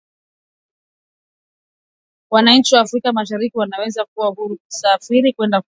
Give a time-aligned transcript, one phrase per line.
[2.31, 5.59] Wananchi wa Afrika Mashariki wanaweza kuwa huru kusafiri kwenda Kongo